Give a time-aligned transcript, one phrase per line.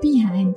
[0.00, 0.56] Behind,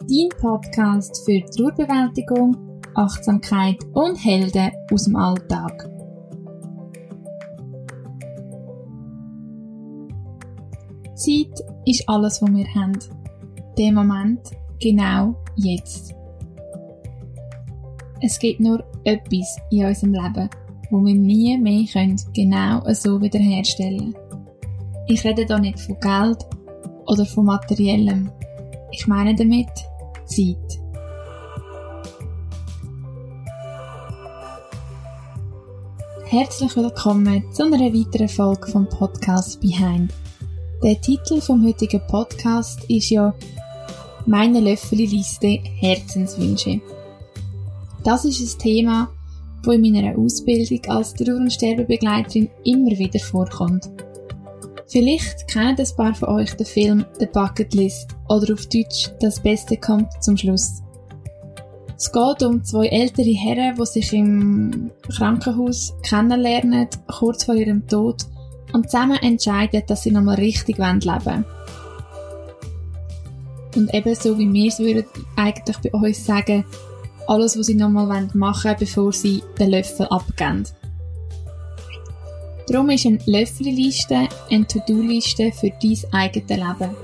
[0.00, 2.56] dein Podcast für Trauerbewältigung,
[2.96, 5.88] Achtsamkeit und Helden aus dem Alltag.
[11.14, 12.98] Zeit ist alles, was wir haben.
[13.78, 14.40] Der Moment,
[14.80, 16.12] genau jetzt.
[18.22, 20.50] Es gibt nur etwas in unserem Leben,
[20.90, 24.16] wo wir nie mehr können, genau so wiederherstellen
[25.06, 26.44] Ich rede hier nicht von Geld
[27.06, 28.32] oder von Materiellem.
[28.92, 29.68] Ich meine damit
[30.24, 30.80] Zeit.
[36.24, 40.12] Herzlich willkommen zu einer weiteren Folge vom Podcast Behind.
[40.82, 43.34] Der Titel vom heutigen Podcast ist ja
[44.26, 46.80] Meine Löffeli-Liste Herzenswünsche.
[48.02, 49.08] Das ist ein Thema,
[49.62, 53.88] das in meiner Ausbildung als Trauer- und Sterbebegleiterin immer wieder vorkommt.
[54.90, 59.40] Vielleicht kennen ein paar von euch den Film The Bucket List oder auf Deutsch Das
[59.40, 60.82] Beste kommt zum Schluss.
[61.96, 68.26] Es geht um zwei ältere Herren, die sich im Krankenhaus kennenlernen, kurz vor ihrem Tod,
[68.72, 71.44] und zusammen entscheiden, dass sie nochmal richtig leben wollen.
[73.76, 75.04] Und eben so wie wir es würden
[75.36, 76.64] eigentlich bei uns sagen,
[77.28, 80.64] alles, was sie nochmal machen wollen, bevor sie den Löffel abgeben.
[82.70, 86.94] Darum ist eine Löffelliste eine To-Do-Liste für dein eigenes Leben.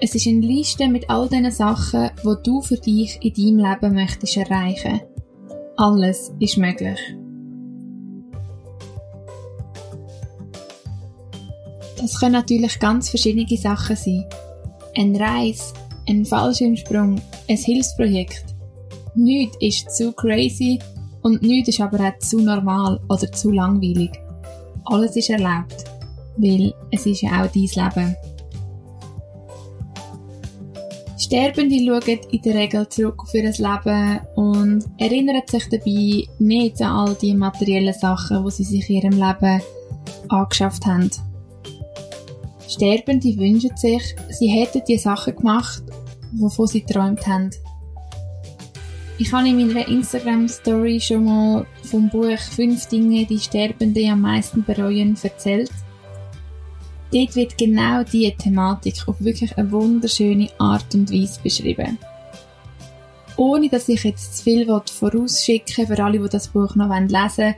[0.00, 3.94] Es ist eine Liste mit all den Sachen, die du für dich in deinem Leben
[3.94, 5.02] möchtest erreichen.
[5.76, 6.98] Alles ist möglich.
[11.98, 14.24] Das können natürlich ganz verschiedene Sachen sein.
[14.96, 15.74] Ein Reis,
[16.08, 18.54] ein Fallschirmsprung, ein Hilfsprojekt,
[19.16, 20.78] Nichts ist zu crazy
[21.22, 24.23] und nichts ist aber auch zu normal oder zu langweilig.
[24.84, 25.84] Alles ist erlaubt,
[26.36, 28.16] weil es ist ja auch dein Leben.
[31.18, 37.08] Sterbende schauen in der Regel zurück auf ihr Leben und erinnern sich dabei nicht an
[37.08, 39.62] all die materiellen Sachen, die sie sich in ihrem Leben
[40.28, 41.10] angeschafft haben.
[42.68, 45.82] Sterbende wünschen sich, sie hätten die Sachen gemacht,
[46.32, 47.50] wovon sie geträumt haben.
[49.16, 54.64] Ich habe in meiner Instagram-Story schon mal vom Buch «Fünf Dinge, die Sterbende am meisten
[54.64, 55.70] bereuen» erzählt.
[57.12, 61.98] Dort wird genau diese Thematik auf wirklich eine wunderschöne Art und Weise beschrieben.
[63.36, 67.54] Ohne dass ich jetzt zu viel vorausschicke für alle, die das Buch noch lesen wollen,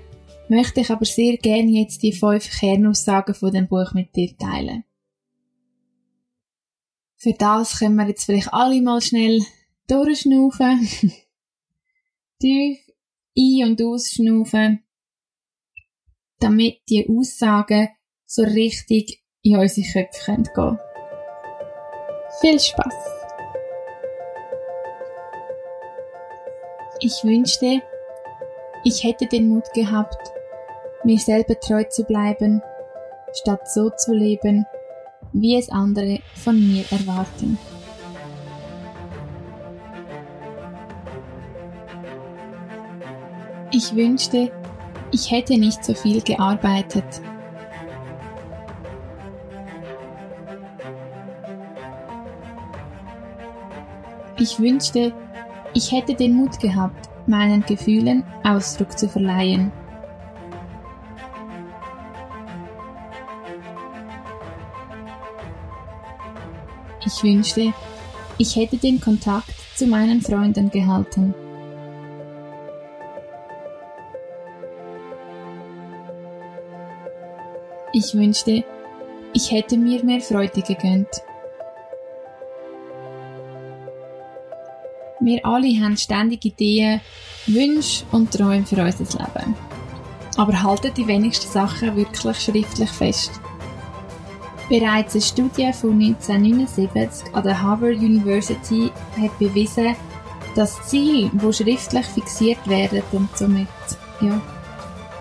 [0.48, 4.84] möchte ich aber sehr gerne jetzt die fünf Kernaussagen von dem Buch mit dir teilen.
[7.16, 9.42] Für das können wir jetzt vielleicht alle mal schnell
[9.86, 10.88] durchschnaufen.
[12.41, 12.85] tief
[13.38, 14.84] ein- und ausschnaufen,
[16.38, 17.88] damit die Aussagen
[18.24, 20.78] so richtig in unsere Köpfe gehen können.
[22.41, 22.94] Viel Spaß!
[27.00, 27.82] Ich wünschte,
[28.84, 30.32] ich hätte den Mut gehabt,
[31.04, 32.62] mir selber treu zu bleiben,
[33.32, 34.64] statt so zu leben,
[35.32, 37.58] wie es andere von mir erwarten.
[43.78, 44.50] Ich wünschte,
[45.12, 47.04] ich hätte nicht so viel gearbeitet.
[54.38, 55.12] Ich wünschte,
[55.75, 59.70] ich hätte den Mut gehabt, meinen Gefühlen Ausdruck zu verleihen.
[67.04, 67.75] Ich wünschte,
[68.38, 71.34] ich hätte den Kontakt zu meinen Freunden gehalten.
[77.92, 78.64] Ich wünschte,
[79.32, 81.08] ich hätte mir mehr Freude gegönnt.
[85.20, 87.00] Wir alle haben ständig Ideen,
[87.47, 89.54] Wünsche und Träume für unser Leben.
[90.36, 93.41] Aber halten die wenigsten Sachen wirklich schriftlich fest.
[94.68, 98.91] Bereits eine Studie von 1979 an der Harvard University
[99.21, 99.94] hat bewiesen,
[100.54, 103.68] dass Ziele, die schriftlich fixiert werden und somit
[104.21, 104.41] ja,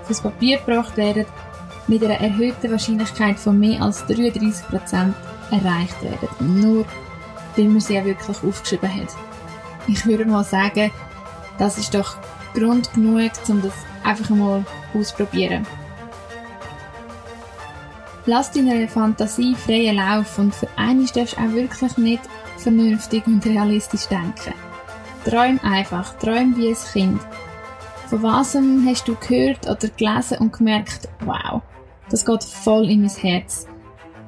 [0.01, 1.25] aufs Papier gebracht werden,
[1.87, 5.13] mit einer erhöhten Wahrscheinlichkeit von mehr als 33%
[5.51, 6.61] erreicht werden.
[6.61, 6.85] Nur,
[7.55, 9.15] weil man sie ja wirklich aufgeschrieben hat.
[9.87, 10.91] Ich würde mal sagen,
[11.57, 12.17] das ist doch
[12.53, 13.73] Grund genug, um das
[14.03, 15.65] einfach mal auszuprobieren.
[18.25, 22.23] Lass deiner Fantasie freien Lauf und für einmal darfst du auch wirklich nicht
[22.57, 24.53] vernünftig und realistisch denken.
[25.25, 27.21] Träum einfach, träum wie ein Kind.
[28.09, 31.61] Von was hast du gehört oder gelesen und gemerkt, wow,
[32.09, 33.67] das geht voll in mein Herz.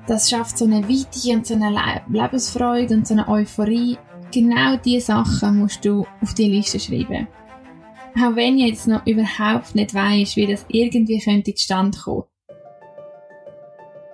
[0.08, 3.98] Das schafft so eine Weite und so eine Lebensfreude und so eine Euphorie.
[4.34, 7.28] genau diese Sachen musst du auf die Liste schreiben.
[8.16, 12.24] Auch wenn jetzt noch überhaupt nicht weiss, wie das irgendwie könnte zustande kommen.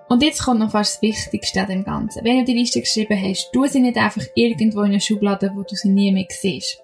[0.09, 2.23] Und jetzt kommt noch fast das Wichtigste an dem Ganzen.
[2.23, 5.63] Wenn du die Liste geschrieben hast, tu sie nicht einfach irgendwo in eine Schublade, wo
[5.63, 6.79] du sie nie mehr siehst.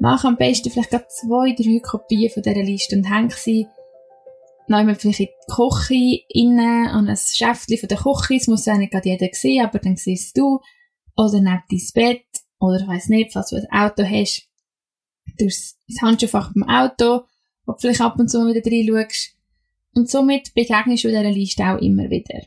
[0.00, 3.68] Mach am besten vielleicht gerade zwei, drei Kopien von dieser Liste und häng sie
[4.68, 8.38] noch vielleicht in die Küche innen an ein Schäftchen von der Küche.
[8.38, 10.60] Das muss ja nicht gerade jeder sehen, aber dann siehst du.
[11.16, 12.26] Oder neben dein Bett.
[12.58, 14.48] Oder ich weiss nicht, falls du ein Auto hast.
[15.38, 17.26] Du das Handschuhfach beim Auto,
[17.66, 19.36] wo du vielleicht ab und zu wieder reinschaust.
[19.94, 22.42] Und somit begegnest du dieser Liste auch immer wieder.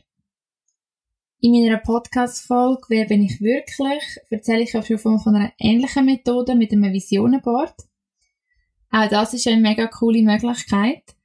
[1.40, 4.02] In meiner Podcast-Folge Wer bin ich wirklich?
[4.30, 7.74] erzähle ich auch schon von einer ähnlichen Methode mit einem Visionenboard.
[8.90, 11.15] Auch das ist eine mega coole Möglichkeit.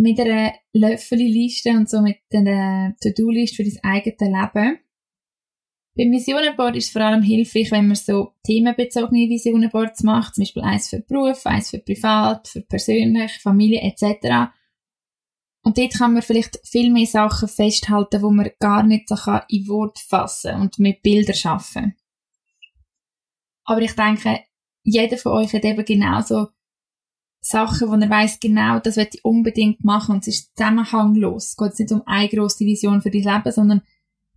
[0.00, 4.78] Mit einer Löffelliste und so mit einer To-Do-Liste für dein eigenes Leben.
[5.96, 10.62] Beim Visionenboard ist es vor allem hilfreich, wenn man so themenbezogene Visionenboards macht, zum Beispiel
[10.62, 14.52] eins für Beruf, eins für Privat, für persönlich, Familie etc
[15.62, 19.42] und dort kann man vielleicht viel mehr Sachen festhalten, wo man gar nicht so kann
[19.48, 21.96] in Wort fassen und mit Bildern schaffen.
[23.64, 24.40] Aber ich denke,
[24.82, 26.48] jeder von euch hat eben genauso
[27.40, 31.48] Sachen, wo er weiß genau, das wird ich unbedingt machen und es ist zusammenhanglos.
[31.48, 33.82] Es geht nicht um eine grosse Vision für dein Leben, sondern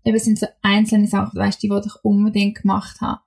[0.05, 3.21] eben sind so einzelne Sachen, weißt du, die ich unbedingt gemacht habe.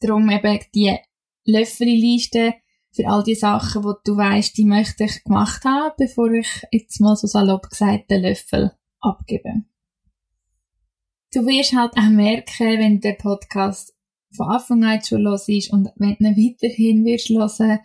[0.00, 0.96] Darum eben die
[1.44, 2.54] Löffelliste
[2.92, 7.00] für all die Sachen, wo du weißt, die möchte ich gemacht haben, bevor ich jetzt
[7.00, 9.64] mal so salopp gesagt den Löffel abgebe.
[11.32, 13.94] Du wirst halt auch merken, wenn der Podcast
[14.34, 17.80] von Anfang an schon los ist und wenn du ihn weiterhin wirst hören,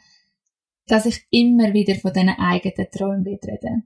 [0.88, 3.84] dass ich immer wieder von diesen eigenen Träumen rede.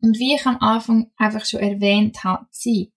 [0.00, 2.92] Und wie ich am Anfang einfach schon erwähnt habe, Zeit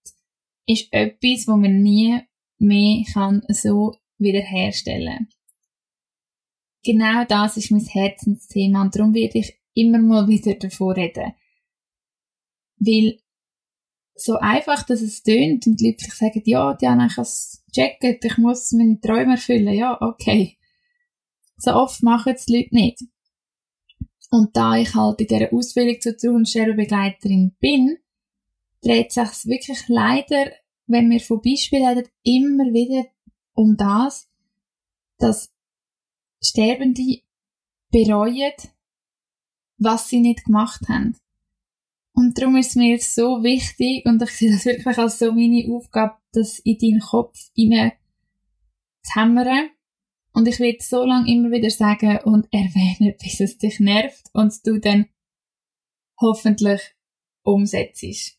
[0.66, 2.20] ist etwas, wo man nie
[2.58, 5.28] mehr kann so wiederherstellen.
[6.82, 11.32] Genau das ist mein Herzensthema und darum werde ich immer mal wieder davor reden.
[12.78, 13.18] Weil
[14.16, 18.24] so einfach, dass es tönt und die Leute sagen, ja, Diana, ich habe es gecheckt,
[18.24, 19.74] ich muss meine Träume erfüllen.
[19.74, 20.56] Ja, okay.
[21.58, 23.04] So oft machen es die Leute nicht.
[24.30, 27.98] Und da ich halt in dieser Ausbildung zur Trauersterbebegleiterin bin,
[28.82, 30.50] dreht sich wirklich leider
[30.86, 33.08] wenn wir von Beispielen reden, immer wieder
[33.54, 34.30] um das,
[35.18, 35.52] dass
[36.42, 37.22] Sterbende
[37.90, 38.52] bereuen,
[39.78, 41.16] was sie nicht gemacht haben.
[42.18, 45.70] Und darum ist es mir so wichtig, und ich sehe das wirklich als so meine
[45.70, 47.92] Aufgabe, das in deinen Kopf hinein
[49.02, 49.68] zu hämmern.
[50.32, 54.66] Und ich werde so lange immer wieder sagen und erwähnen, bis es dich nervt und
[54.66, 55.06] du dann
[56.18, 56.80] hoffentlich
[57.42, 58.38] umsetzt.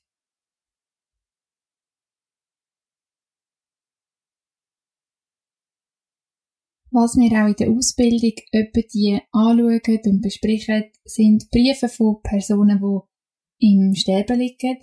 [6.90, 12.80] Was wir auch in der Ausbildung etwa die anschauen und besprechen, sind Briefe von Personen,
[12.80, 13.17] die
[13.60, 14.78] im Sterben liegen.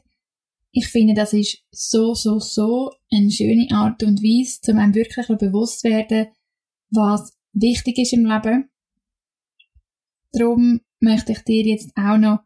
[0.72, 5.26] Ich finde, das ist so, so, so eine schöne Art und Weise, um einem wirklich
[5.26, 6.28] bewusst zu werden,
[6.90, 8.70] was wichtig ist im Leben.
[10.32, 12.40] Darum möchte ich dir jetzt auch noch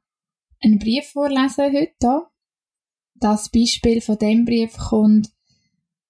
[0.60, 2.26] einen Brief vorlesen heute.
[3.14, 5.30] Das Beispiel von dem Brief kommt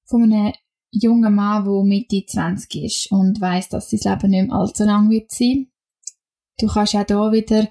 [0.05, 0.53] von einem
[0.91, 5.11] junger Mann, der Mitte 20 ist und weiß, dass sein Leben nicht mehr allzu lang
[5.11, 5.71] wird sein.
[6.59, 7.69] Du kannst auch hier wieder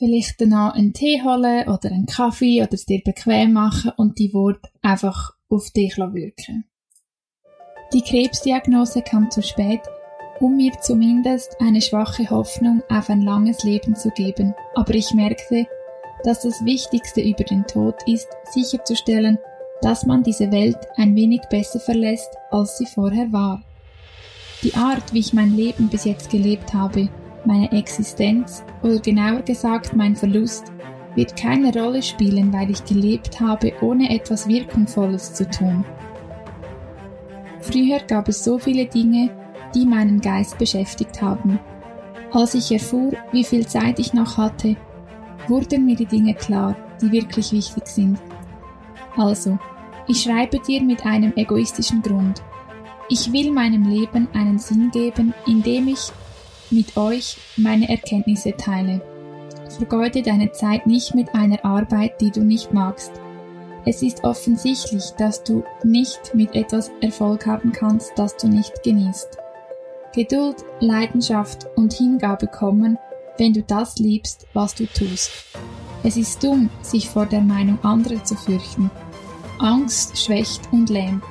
[0.00, 4.32] vielleicht noch einen Tee holen oder einen Kaffee oder es dir bequem machen und die
[4.32, 6.64] Worte einfach auf dich wirken.
[7.92, 9.82] Die Krebsdiagnose kam zu spät,
[10.40, 15.66] um mir zumindest eine schwache Hoffnung auf ein langes Leben zu geben, aber ich merkte,
[16.24, 19.38] dass das Wichtigste über den Tod ist, sicherzustellen,
[19.82, 23.62] dass man diese Welt ein wenig besser verlässt, als sie vorher war.
[24.62, 27.10] Die Art, wie ich mein Leben bis jetzt gelebt habe,
[27.44, 30.72] meine Existenz oder genauer gesagt mein Verlust,
[31.14, 35.84] wird keine Rolle spielen, weil ich gelebt habe, ohne etwas Wirkungsvolles zu tun.
[37.60, 39.30] Früher gab es so viele Dinge,
[39.74, 41.58] die meinen Geist beschäftigt haben.
[42.32, 44.76] Als ich erfuhr, wie viel Zeit ich noch hatte,
[45.48, 48.18] wurden mir die Dinge klar, die wirklich wichtig sind.
[49.16, 49.58] Also,
[50.06, 52.42] ich schreibe dir mit einem egoistischen Grund.
[53.08, 56.12] Ich will meinem Leben einen Sinn geben, indem ich
[56.70, 59.00] mit euch meine Erkenntnisse teile.
[59.76, 63.12] Vergeude deine Zeit nicht mit einer Arbeit, die du nicht magst.
[63.86, 69.38] Es ist offensichtlich, dass du nicht mit etwas Erfolg haben kannst, das du nicht genießt.
[70.14, 72.98] Geduld, Leidenschaft und Hingabe kommen,
[73.38, 75.30] wenn du das liebst, was du tust.
[76.02, 78.90] Es ist dumm, sich vor der Meinung anderer zu fürchten.
[79.58, 81.22] Angst schwächt und lähmt.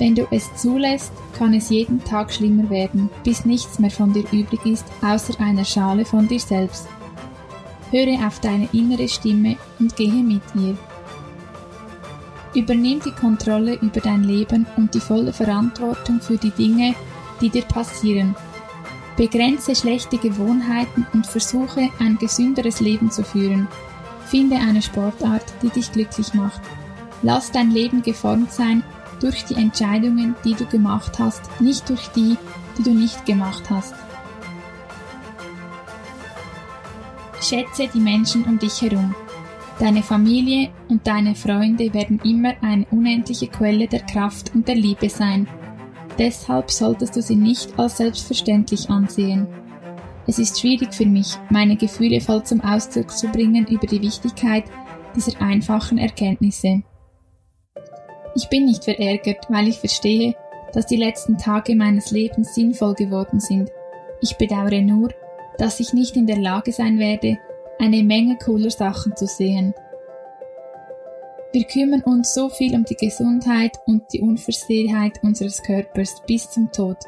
[0.00, 4.24] Wenn du es zulässt, kann es jeden Tag schlimmer werden, bis nichts mehr von dir
[4.32, 6.88] übrig ist, außer einer Schale von dir selbst.
[7.90, 10.74] Höre auf deine innere Stimme und gehe mit ihr.
[12.54, 16.94] Übernimm die Kontrolle über dein Leben und die volle Verantwortung für die Dinge,
[17.42, 18.34] die dir passieren.
[19.18, 23.68] Begrenze schlechte Gewohnheiten und versuche ein gesünderes Leben zu führen.
[24.24, 26.62] Finde eine Sportart, die dich glücklich macht.
[27.20, 28.82] Lass dein Leben geformt sein
[29.20, 32.36] durch die Entscheidungen, die du gemacht hast, nicht durch die,
[32.78, 33.94] die du nicht gemacht hast.
[37.40, 39.14] Schätze die Menschen um dich herum.
[39.78, 45.08] Deine Familie und deine Freunde werden immer eine unendliche Quelle der Kraft und der Liebe
[45.08, 45.48] sein.
[46.18, 49.46] Deshalb solltest du sie nicht als selbstverständlich ansehen.
[50.26, 54.64] Es ist schwierig für mich, meine Gefühle voll zum Ausdruck zu bringen über die Wichtigkeit
[55.16, 56.82] dieser einfachen Erkenntnisse.
[58.34, 60.34] Ich bin nicht verärgert, weil ich verstehe,
[60.72, 63.70] dass die letzten Tage meines Lebens sinnvoll geworden sind.
[64.20, 65.10] Ich bedauere nur,
[65.58, 67.38] dass ich nicht in der Lage sein werde,
[67.78, 69.74] eine Menge cooler Sachen zu sehen.
[71.52, 76.70] Wir kümmern uns so viel um die Gesundheit und die Unversehrtheit unseres Körpers bis zum
[76.70, 76.98] Tod.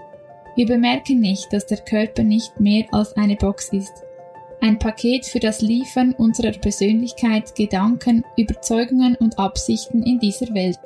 [0.57, 4.03] Wir bemerken nicht, dass der Körper nicht mehr als eine Box ist.
[4.61, 10.79] Ein Paket für das Liefern unserer Persönlichkeit, Gedanken, Überzeugungen und Absichten in dieser Welt.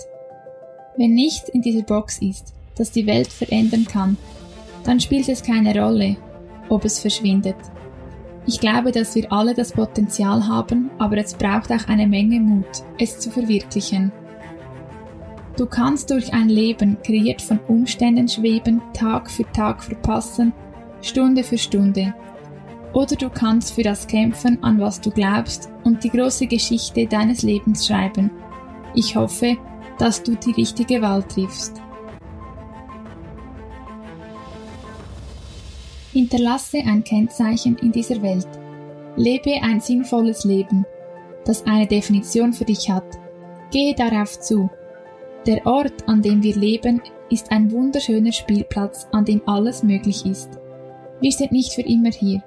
[0.98, 4.16] Wenn nichts in dieser Box ist, das die Welt verändern kann,
[4.84, 6.16] dann spielt es keine Rolle,
[6.68, 7.56] ob es verschwindet.
[8.46, 12.84] Ich glaube, dass wir alle das Potenzial haben, aber es braucht auch eine Menge Mut,
[12.98, 14.12] es zu verwirklichen.
[15.56, 20.52] Du kannst durch ein Leben kreiert von Umständen schweben, Tag für Tag verpassen,
[21.02, 22.14] Stunde für Stunde.
[22.94, 27.42] Oder du kannst für das kämpfen, an was du glaubst und die große Geschichte deines
[27.42, 28.30] Lebens schreiben.
[28.94, 29.56] Ich hoffe,
[29.98, 31.80] dass du die richtige Wahl triffst.
[36.12, 38.48] Hinterlasse ein Kennzeichen in dieser Welt.
[39.16, 40.86] Lebe ein sinnvolles Leben,
[41.44, 43.04] das eine Definition für dich hat.
[43.70, 44.70] Gehe darauf zu.
[45.46, 50.50] Der Ort, an dem wir leben, ist ein wunderschöner Spielplatz, an dem alles möglich ist.
[51.20, 52.42] Wir sind nicht für immer hier.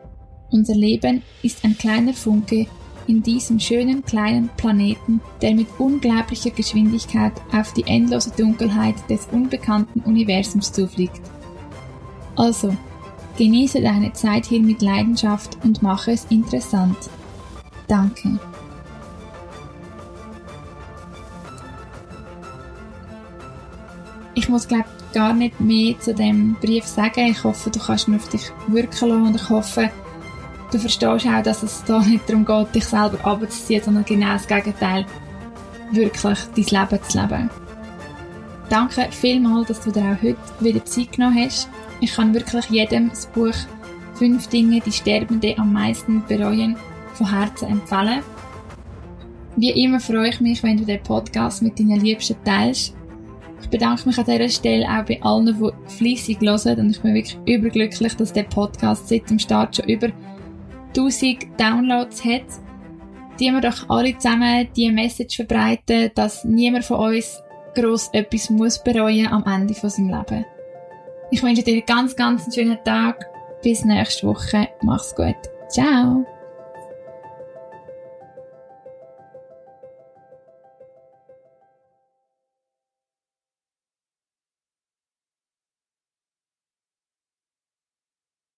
[0.51, 2.68] Unser Leben ist ein kleiner Funke
[3.10, 10.01] in diesem schönen kleinen Planeten, der mit unglaublicher Geschwindigkeit auf die endlose Dunkelheit des unbekannten
[10.01, 11.22] Universums zufliegt.
[12.36, 12.78] Also,
[13.36, 16.98] genieße deine Zeit hier mit Leidenschaft und mache es interessant.
[17.88, 18.39] Danke.
[24.36, 24.86] Ich muss glaube
[25.16, 27.32] gar nicht mehr zu dem Brief sagen.
[27.32, 29.89] Ich hoffe, du kannst ihn auf dich wirken lassen und ich hoffe,
[30.71, 34.47] Du verstehst auch, dass es da nicht darum geht, dich selber abzuziehen, sondern genau das
[34.47, 35.05] Gegenteil,
[35.91, 37.49] wirklich dein Leben zu leben.
[38.69, 41.69] Danke vielmals, dass du dir auch heute wieder Zeit genommen hast.
[42.01, 43.55] Ich kann wirklich jedem das Buch
[44.13, 46.75] «Fünf Dinge, die Sterbende am meisten bereuen»
[47.13, 48.21] von Herzen empfehlen.
[49.55, 52.95] Wie immer freue ich mich, wenn du den Podcast mit deinen Liebsten teilst.
[53.61, 57.13] Ich bedanke mich an dieser Stelle auch bei allen, die fleissig hören und ich bin
[57.13, 60.09] wirklich überglücklich, dass der Podcast seit dem Start schon über
[60.96, 62.43] 1000 Downloads hat,
[63.39, 67.41] die wir doch alle zusammen die Message verbreiten, dass niemand von uns
[67.75, 70.46] gross etwas muss bereuen am Ende von seinem Leben.
[71.31, 73.25] Ich wünsche dir einen ganz, ganz schönen Tag.
[73.62, 74.69] Bis nächste Woche.
[74.81, 75.36] Mach's gut.
[75.69, 76.25] Ciao.